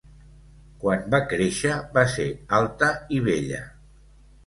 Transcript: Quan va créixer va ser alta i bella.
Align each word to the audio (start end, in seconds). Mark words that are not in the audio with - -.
Quan 0.83 1.03
va 1.15 1.19
créixer 1.35 1.75
va 1.99 2.07
ser 2.17 2.27
alta 2.63 2.91
i 3.19 3.25
bella. 3.33 3.65